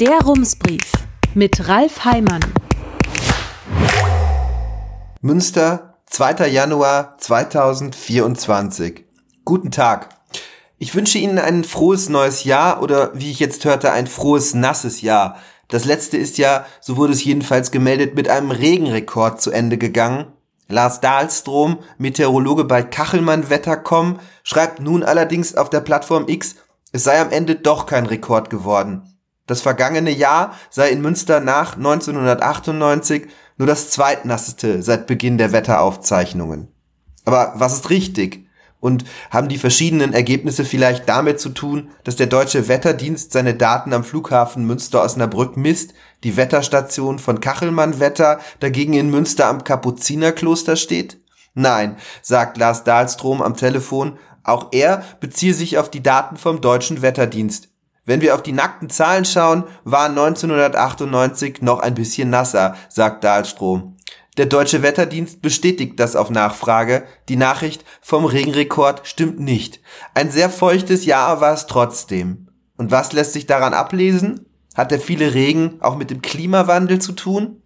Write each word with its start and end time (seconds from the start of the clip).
Der 0.00 0.20
Rumsbrief 0.20 0.92
mit 1.34 1.66
Ralf 1.66 2.04
Heimann. 2.04 2.44
Münster, 5.22 5.98
2. 6.06 6.46
Januar 6.46 7.18
2024. 7.18 9.04
Guten 9.44 9.72
Tag. 9.72 10.10
Ich 10.78 10.94
wünsche 10.94 11.18
Ihnen 11.18 11.40
ein 11.40 11.64
frohes 11.64 12.10
neues 12.10 12.44
Jahr 12.44 12.80
oder 12.80 13.10
wie 13.18 13.32
ich 13.32 13.40
jetzt 13.40 13.64
hörte, 13.64 13.90
ein 13.90 14.06
frohes 14.06 14.54
nasses 14.54 15.02
Jahr. 15.02 15.36
Das 15.66 15.84
letzte 15.84 16.16
ist 16.16 16.38
ja, 16.38 16.64
so 16.80 16.96
wurde 16.96 17.12
es 17.12 17.24
jedenfalls 17.24 17.72
gemeldet, 17.72 18.14
mit 18.14 18.28
einem 18.28 18.52
Regenrekord 18.52 19.42
zu 19.42 19.50
Ende 19.50 19.78
gegangen. 19.78 20.26
Lars 20.68 21.00
Dahlstrom, 21.00 21.80
Meteorologe 21.96 22.62
bei 22.62 22.84
Kachelmann 22.84 23.50
Wettercom, 23.50 24.20
schreibt 24.44 24.78
nun 24.78 25.02
allerdings 25.02 25.56
auf 25.56 25.70
der 25.70 25.80
Plattform 25.80 26.28
X, 26.28 26.54
es 26.92 27.02
sei 27.02 27.20
am 27.20 27.30
Ende 27.30 27.56
doch 27.56 27.86
kein 27.86 28.06
Rekord 28.06 28.48
geworden. 28.48 29.17
Das 29.48 29.62
vergangene 29.62 30.10
Jahr 30.10 30.54
sei 30.70 30.90
in 30.90 31.00
Münster 31.00 31.40
nach 31.40 31.74
1998 31.76 33.26
nur 33.56 33.66
das 33.66 33.90
zweitnasseste 33.90 34.82
seit 34.82 35.06
Beginn 35.06 35.38
der 35.38 35.52
Wetteraufzeichnungen. 35.52 36.68
Aber 37.24 37.54
was 37.56 37.72
ist 37.72 37.90
richtig? 37.90 38.46
Und 38.78 39.04
haben 39.30 39.48
die 39.48 39.58
verschiedenen 39.58 40.12
Ergebnisse 40.12 40.64
vielleicht 40.64 41.08
damit 41.08 41.40
zu 41.40 41.48
tun, 41.48 41.90
dass 42.04 42.14
der 42.14 42.26
deutsche 42.26 42.68
Wetterdienst 42.68 43.32
seine 43.32 43.54
Daten 43.54 43.92
am 43.92 44.04
Flughafen 44.04 44.66
Münster-Osnabrück 44.66 45.56
misst, 45.56 45.94
die 46.24 46.36
Wetterstation 46.36 47.18
von 47.18 47.40
Kachelmann 47.40 47.98
Wetter 47.98 48.38
dagegen 48.60 48.92
in 48.92 49.10
Münster 49.10 49.46
am 49.46 49.64
Kapuzinerkloster 49.64 50.76
steht? 50.76 51.20
Nein, 51.54 51.96
sagt 52.22 52.58
Lars 52.58 52.84
Dahlstrom 52.84 53.42
am 53.42 53.56
Telefon, 53.56 54.18
auch 54.44 54.68
er 54.72 55.02
beziehe 55.20 55.54
sich 55.54 55.78
auf 55.78 55.90
die 55.90 56.02
Daten 56.02 56.36
vom 56.36 56.60
deutschen 56.60 57.02
Wetterdienst. 57.02 57.70
Wenn 58.08 58.22
wir 58.22 58.34
auf 58.34 58.42
die 58.42 58.52
nackten 58.52 58.88
Zahlen 58.88 59.26
schauen, 59.26 59.64
war 59.84 60.06
1998 60.06 61.60
noch 61.60 61.80
ein 61.80 61.92
bisschen 61.92 62.30
nasser, 62.30 62.74
sagt 62.88 63.22
Dahlstrom. 63.22 63.96
Der 64.38 64.46
deutsche 64.46 64.82
Wetterdienst 64.82 65.42
bestätigt 65.42 66.00
das 66.00 66.16
auf 66.16 66.30
Nachfrage. 66.30 67.04
Die 67.28 67.36
Nachricht 67.36 67.84
vom 68.00 68.24
Regenrekord 68.24 69.06
stimmt 69.06 69.40
nicht. 69.40 69.82
Ein 70.14 70.30
sehr 70.30 70.48
feuchtes 70.48 71.04
Jahr 71.04 71.42
war 71.42 71.52
es 71.52 71.66
trotzdem. 71.66 72.48
Und 72.78 72.90
was 72.90 73.12
lässt 73.12 73.34
sich 73.34 73.44
daran 73.44 73.74
ablesen? 73.74 74.46
Hat 74.74 74.90
der 74.90 75.00
viele 75.00 75.34
Regen 75.34 75.76
auch 75.82 75.98
mit 75.98 76.08
dem 76.08 76.22
Klimawandel 76.22 77.00
zu 77.00 77.12
tun? 77.12 77.60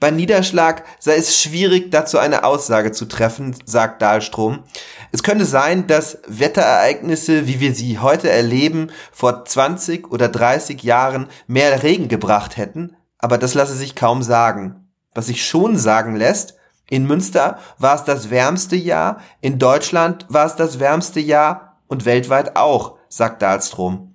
Bei 0.00 0.10
Niederschlag 0.10 0.84
sei 0.98 1.16
es 1.16 1.38
schwierig, 1.38 1.90
dazu 1.90 2.18
eine 2.18 2.44
Aussage 2.44 2.90
zu 2.90 3.04
treffen, 3.04 3.54
sagt 3.66 4.00
Dahlstrom. 4.00 4.64
Es 5.12 5.22
könnte 5.22 5.44
sein, 5.44 5.86
dass 5.86 6.18
Wetterereignisse, 6.26 7.46
wie 7.46 7.60
wir 7.60 7.74
sie 7.74 7.98
heute 7.98 8.30
erleben, 8.30 8.90
vor 9.12 9.44
20 9.44 10.10
oder 10.10 10.28
30 10.28 10.82
Jahren 10.82 11.28
mehr 11.46 11.82
Regen 11.82 12.08
gebracht 12.08 12.56
hätten, 12.56 12.96
aber 13.18 13.36
das 13.36 13.52
lasse 13.52 13.74
sich 13.74 13.94
kaum 13.94 14.22
sagen. 14.22 14.88
Was 15.14 15.26
sich 15.26 15.44
schon 15.44 15.76
sagen 15.76 16.16
lässt, 16.16 16.54
in 16.88 17.06
Münster 17.06 17.58
war 17.76 17.94
es 17.94 18.04
das 18.04 18.30
wärmste 18.30 18.76
Jahr, 18.76 19.20
in 19.42 19.58
Deutschland 19.58 20.24
war 20.30 20.46
es 20.46 20.56
das 20.56 20.80
wärmste 20.80 21.20
Jahr 21.20 21.76
und 21.88 22.06
weltweit 22.06 22.56
auch, 22.56 22.96
sagt 23.10 23.42
Dahlstrom. 23.42 24.14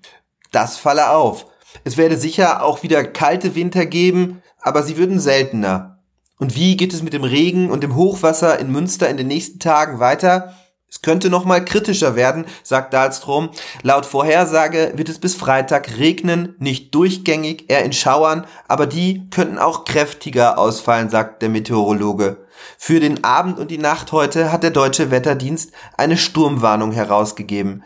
Das 0.52 0.78
falle 0.78 1.12
auf. 1.12 1.46
Es 1.84 1.98
werde 1.98 2.18
sicher 2.18 2.64
auch 2.64 2.84
wieder 2.84 3.04
kalte 3.04 3.56
Winter 3.56 3.86
geben, 3.86 4.42
aber 4.62 4.84
sie 4.84 4.98
würden 4.98 5.20
seltener. 5.20 6.00
Und 6.38 6.56
wie 6.56 6.76
geht 6.76 6.94
es 6.94 7.02
mit 7.02 7.14
dem 7.14 7.24
Regen 7.24 7.70
und 7.70 7.82
dem 7.82 7.96
Hochwasser 7.96 8.60
in 8.60 8.72
Münster 8.72 9.10
in 9.10 9.18
den 9.18 9.28
nächsten 9.28 9.60
Tagen 9.60 10.00
weiter? 10.00 10.54
Es 10.90 11.02
könnte 11.02 11.30
noch 11.30 11.46
mal 11.46 11.64
kritischer 11.64 12.16
werden, 12.16 12.46
sagt 12.64 12.94
Dahlstrom. 12.94 13.50
Laut 13.82 14.06
Vorhersage 14.06 14.94
wird 14.96 15.10
es 15.10 15.20
bis 15.20 15.36
Freitag 15.36 15.98
regnen, 15.98 16.56
nicht 16.60 16.96
durchgängig, 16.96 17.66
eher 17.70 17.84
in 17.84 17.92
Schauern, 17.92 18.46
aber 18.68 18.88
die 18.88 19.30
könnten 19.30 19.58
auch 19.58 19.84
kräftiger 19.84 20.58
ausfallen, 20.58 21.10
sagt 21.10 21.42
der 21.42 21.50
Meteorologe. 21.50 22.46
Für 22.78 23.00
den 23.00 23.24
Abend 23.24 23.60
und 23.60 23.72
die 23.72 23.78
Nacht 23.78 24.12
heute 24.12 24.52
hat 24.52 24.64
der 24.64 24.72
deutsche 24.72 25.12
Wetterdienst 25.12 25.72
eine 25.98 26.18
Sturmwarnung 26.18 26.92
herausgegeben. 26.92 27.84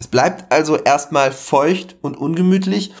Es 0.00 0.08
bleibt 0.08 0.52
also 0.52 0.76
erstmal 0.76 1.32
feucht 1.32 1.96
und 2.02 2.16
ungemütlich. 2.16 2.92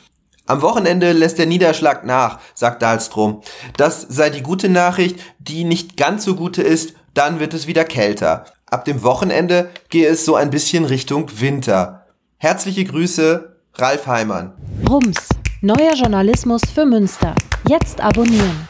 Am 0.48 0.62
Wochenende 0.62 1.12
lässt 1.12 1.38
der 1.38 1.44
Niederschlag 1.44 2.04
nach, 2.04 2.40
sagt 2.54 2.80
Dahlstrom. 2.80 3.42
Das 3.76 4.00
sei 4.08 4.30
die 4.30 4.42
gute 4.42 4.70
Nachricht, 4.70 5.20
die 5.38 5.64
nicht 5.64 5.98
ganz 5.98 6.24
so 6.24 6.34
gute 6.36 6.62
ist, 6.62 6.94
dann 7.12 7.38
wird 7.38 7.52
es 7.52 7.66
wieder 7.66 7.84
kälter. 7.84 8.46
Ab 8.64 8.86
dem 8.86 9.02
Wochenende 9.02 9.68
gehe 9.90 10.08
es 10.08 10.24
so 10.24 10.36
ein 10.36 10.48
bisschen 10.48 10.86
Richtung 10.86 11.30
Winter. 11.38 12.06
Herzliche 12.38 12.84
Grüße, 12.84 13.56
Ralf 13.74 14.06
Heimann. 14.06 14.54
Rums, 14.88 15.28
neuer 15.60 15.94
Journalismus 15.94 16.62
für 16.74 16.86
Münster. 16.86 17.34
Jetzt 17.68 18.00
abonnieren. 18.00 18.68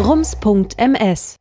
rums.ms 0.00 1.36